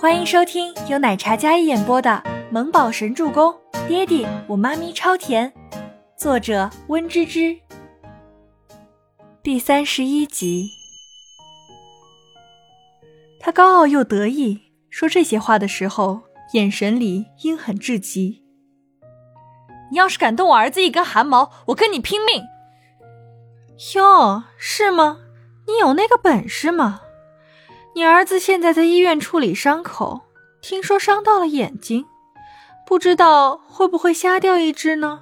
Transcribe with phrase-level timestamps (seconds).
[0.00, 3.54] 欢迎收听由奶茶嘉一演播的《萌宝神助攻》，
[3.86, 5.52] 爹地我妈咪超甜，
[6.16, 7.54] 作者温芝芝。
[9.42, 10.70] 第三十一集，
[13.38, 16.22] 他高傲又得意，说这些话的时候，
[16.54, 18.42] 眼神里阴狠至极。
[19.90, 22.42] 你要是敢动我儿子一根汗毛，我跟你拼命！
[23.96, 25.18] 哟，是吗？
[25.66, 27.02] 你有那个本事吗？
[27.94, 30.20] 你儿子现在在医院处理伤口，
[30.62, 32.06] 听说伤到了眼睛，
[32.86, 35.20] 不知道会不会瞎掉一只呢？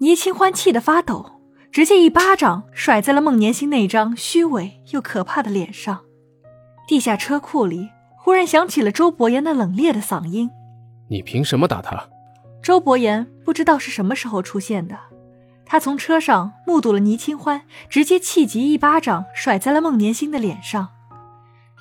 [0.00, 6.00] 倪清欢气得发抖，直接一巴掌甩在了孟年星那张虚伪又可怕的脸上。
[6.86, 10.50] 地下车库里忽然响起了周伯言那冷冽的嗓音
[11.08, 12.08] ：“你凭什么打他？”
[12.62, 14.98] 周伯言不知道是什么时候出现的，
[15.64, 20.90] 他从车上目睹了倪清欢直接气急一巴掌甩在了孟年星的脸上。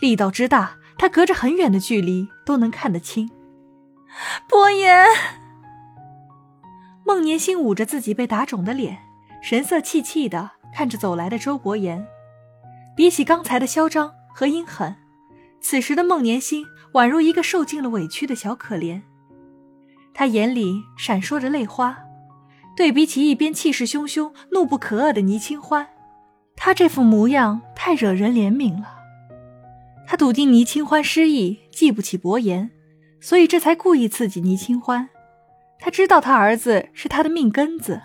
[0.02, 3.30] 力道之大，他隔着很远的距离都能看得清。
[4.50, 5.06] 伯言，
[7.06, 8.98] 孟年星捂着自己被打肿的脸，
[9.44, 12.06] 神色气气的看着走来的周伯言。
[12.96, 14.96] 比起刚才的嚣张和阴狠，
[15.62, 19.04] 此时的孟年星宛如一个受尽了委屈的小可怜。
[20.16, 21.96] 他眼里闪烁着泪花，
[22.76, 25.88] 对比起一边气势汹汹、怒不可遏的倪清欢，
[26.56, 29.01] 他这副模样太惹人怜悯了。
[30.12, 32.70] 他笃定倪清欢失忆，记不起伯言，
[33.22, 35.08] 所以这才故意刺激倪清欢。
[35.80, 38.02] 他知道他儿子是他的命根子，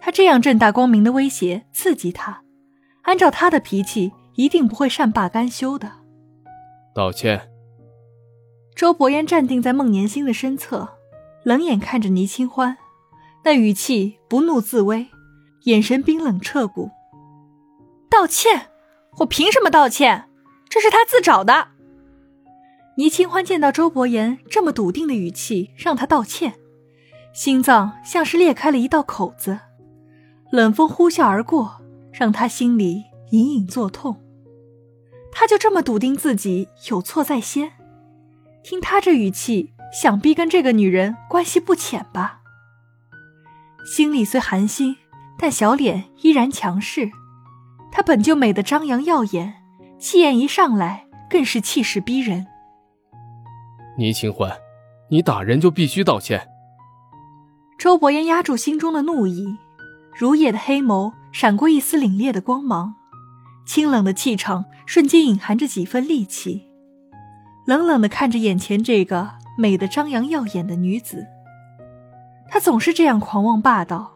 [0.00, 2.42] 他这样正大光明的威胁刺激他，
[3.02, 5.90] 按照他的脾气，一定不会善罢甘休的。
[6.94, 7.50] 道歉。
[8.76, 10.90] 周伯言站定在孟年星的身侧，
[11.42, 12.76] 冷眼看着倪清欢，
[13.42, 15.08] 那语气不怒自威，
[15.64, 16.92] 眼神冰冷彻骨。
[18.08, 18.68] 道歉？
[19.18, 20.28] 我凭什么道歉？
[20.72, 21.68] 这是他自找的。
[22.96, 26.54] 倪清欢见到周伯言这么笃定的语气，让他道歉，
[27.34, 29.60] 心脏像是裂开了一道口子，
[30.50, 34.18] 冷风呼啸而过，让他心里隐隐作痛。
[35.30, 37.72] 他就这么笃定自己有错在先，
[38.62, 42.40] 听他这语气，想必跟这个女人关系不浅吧。
[43.84, 44.96] 心里虽寒心，
[45.38, 47.10] 但小脸依然强势。
[47.90, 49.61] 她本就美得张扬耀眼。
[50.02, 52.44] 气焰一上来，更是气势逼人。
[53.96, 54.50] 倪清欢，
[55.08, 56.48] 你打人就必须道歉。
[57.78, 59.46] 周伯言压住心中的怒意，
[60.18, 62.96] 如夜的黑眸闪过一丝凛冽的光芒，
[63.64, 66.68] 清冷的气场瞬间隐含着几分戾气，
[67.64, 71.24] 冷冷的看着眼前这个美得张扬耀眼的女子。
[72.48, 74.10] 他总是这样狂妄霸道。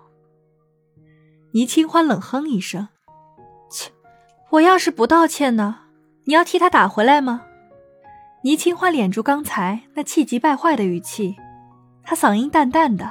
[1.53, 2.89] 倪清欢冷哼一声。
[4.51, 5.81] 我要是不道歉呢？
[6.25, 7.43] 你要替他打回来吗？
[8.43, 11.37] 倪清欢敛住刚才那气急败坏的语气，
[12.05, 13.11] 他嗓音淡淡的，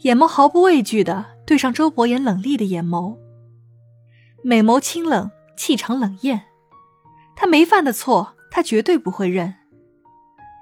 [0.00, 3.18] 眼眸毫不畏惧的对上周伯言冷厉的眼眸，
[4.42, 6.46] 美眸清冷，气场冷艳。
[7.36, 9.54] 他没犯的错，他绝对不会认。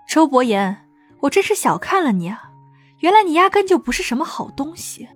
[0.08, 0.88] 周伯言，
[1.20, 2.50] 我真是小看了你啊！
[2.98, 5.08] 原来你压根就不是什么好东西。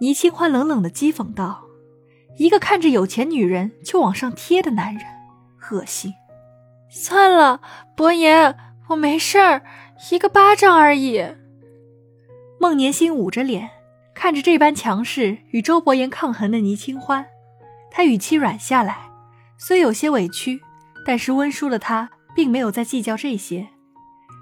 [0.00, 1.63] 倪清欢冷冷的讥讽道。
[2.36, 5.04] 一个看着有钱女人就往上贴的男人，
[5.70, 6.12] 恶心。
[6.90, 7.60] 算了，
[7.96, 8.56] 伯言，
[8.88, 9.62] 我没事儿，
[10.10, 11.24] 一个巴掌而已。
[12.60, 13.70] 孟年心捂着脸，
[14.14, 17.26] 看着这般强势与周伯言抗衡的倪清欢，
[17.90, 18.96] 他语气软下来，
[19.58, 20.60] 虽有些委屈，
[21.06, 23.68] 但是温书的他并没有再计较这些。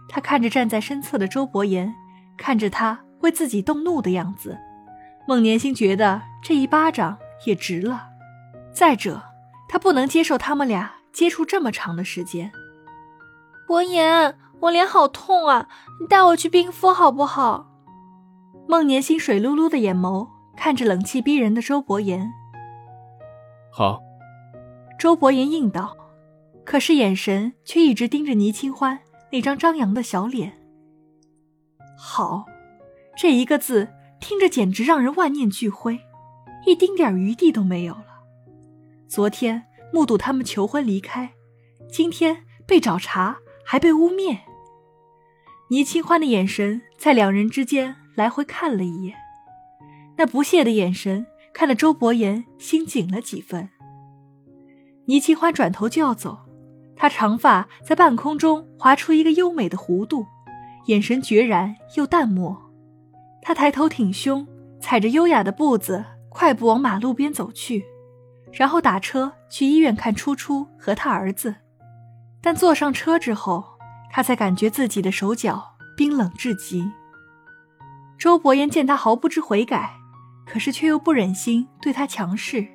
[0.08, 1.94] 他看着站在身侧的周伯言，
[2.36, 4.58] 看着他为自己动怒的样子，
[5.26, 7.19] 孟年心觉得这一巴掌。
[7.47, 8.08] 也值了。
[8.72, 9.22] 再者，
[9.69, 12.53] 他不能接受他们俩接触这么长的时间。
[13.66, 15.69] 伯言，我脸好痛啊，
[16.00, 17.69] 你带我去冰敷好不好？
[18.69, 22.31] 孟年星水漉漉的眼眸看着冷气逼人的周伯言。
[23.70, 24.00] 好。
[24.98, 25.97] 周伯言应道，
[26.64, 29.00] 可是眼神却一直盯着倪清欢
[29.32, 30.62] 那张张扬的小脸。
[31.99, 32.46] 好，
[33.16, 33.88] 这一个字
[34.20, 35.99] 听着简直让人万念俱灰。
[36.64, 38.06] 一丁点余地都没有了。
[39.09, 41.32] 昨天目睹他们求婚离开，
[41.91, 44.38] 今天被找茬还被污蔑。
[45.69, 49.17] 倪清欢的眼神在两人之间来回看了一眼，
[50.17, 53.69] 那不屑的眼神看得周伯言心紧了几分。
[55.06, 56.38] 倪清欢转头就要走，
[56.94, 60.26] 她长发在半空中划出一个优美的弧度，
[60.87, 62.70] 眼神决然又淡漠。
[63.41, 64.47] 她抬头挺胸，
[64.81, 66.05] 踩着优雅的步子。
[66.32, 67.84] 快步往马路边走去，
[68.52, 71.55] 然后打车去医院看初初和他儿子。
[72.40, 73.64] 但坐上车之后，
[74.11, 76.90] 他才感觉自己的手脚冰冷至极。
[78.19, 79.94] 周伯言见他毫不知悔改，
[80.46, 82.67] 可是却又不忍心对他强势，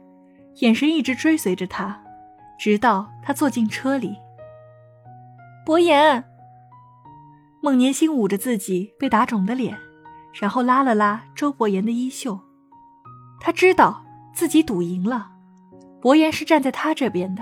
[0.62, 2.02] 眼神一直追随着他，
[2.58, 4.16] 直到他坐进车里。
[5.66, 6.24] 伯言，
[7.62, 9.78] 孟年星捂着自己被打肿的脸，
[10.40, 12.40] 然后拉了拉周伯言的衣袖。
[13.48, 14.04] 他知道
[14.34, 15.30] 自己赌赢了，
[16.02, 17.42] 伯言是站在他这边的，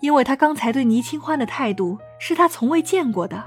[0.00, 3.42] 因为他刚才对倪清欢的态度是他从未见过的。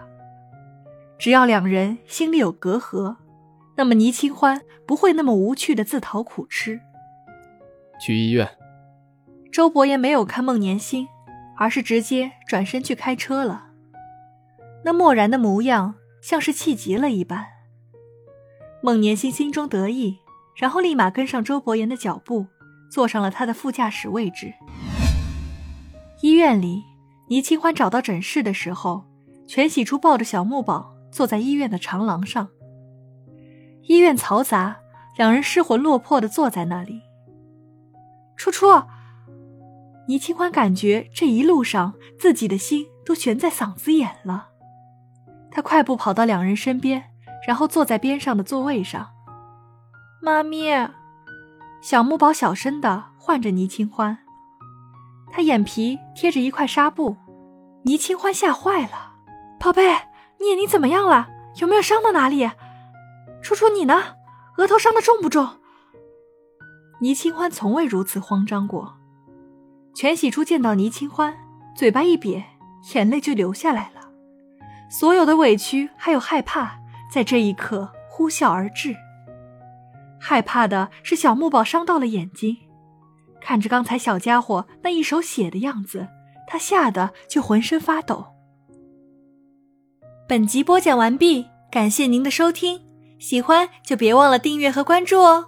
[1.20, 3.18] 只要两人心里有隔阂。
[3.76, 6.82] 那么倪清欢不会那么无趣的自讨苦吃。
[8.00, 8.50] 去医院。
[9.52, 11.08] 周伯言没有看孟年星，
[11.60, 13.68] 而是直接转身去开车了。
[14.84, 15.94] 那漠然的模样
[16.24, 17.46] 像是气急了一般。
[18.82, 20.22] 孟年星心中得意，
[20.62, 22.46] 然后立马跟上周伯言的脚步，
[22.92, 24.54] 坐上了他的副驾驶位置。
[26.22, 26.84] 医院里，
[27.30, 29.04] 倪清欢找到诊室的时候，
[29.48, 32.48] 全喜初抱着小木宝坐在医院的长廊上。
[33.88, 34.78] 医院嘈杂，
[35.18, 37.02] 两人失魂落魄的坐在那里。
[38.38, 38.68] 初初，
[40.08, 44.50] 倪清欢感觉这一路上自己的心都悬在嗓子眼了。
[45.50, 47.06] 他快步跑到两人身边，
[47.48, 49.10] 然后坐在边上的座位上。
[50.24, 50.70] 妈咪，
[51.82, 54.20] 小木宝小声的唤着倪清欢，
[55.32, 57.18] 他眼皮贴着一块纱布。
[57.86, 59.14] 倪清欢吓坏了
[59.60, 59.84] ：“宝贝，
[60.40, 61.28] 你眼睛怎么样了？
[61.56, 62.48] 有没有伤到哪里？”
[63.42, 64.18] 楚楚，你呢？
[64.58, 65.58] 额头伤的重不重？
[67.00, 69.00] 倪清欢从未如此慌张过。
[69.96, 71.36] 全喜初见到倪清欢，
[71.76, 72.44] 嘴巴一瘪，
[72.94, 74.12] 眼泪就流下来了。
[74.88, 76.80] 所有的委屈还有害怕，
[77.12, 78.96] 在这一刻呼啸而至。
[80.24, 82.56] 害怕的是小木宝伤到了眼睛，
[83.42, 86.08] 看着刚才小家伙那一手血的样子，
[86.48, 88.24] 他吓得就浑身发抖。
[90.28, 92.80] 本集播讲完毕，感谢您的收听。
[93.18, 95.48] 喜欢就别忘了订阅和关注哦。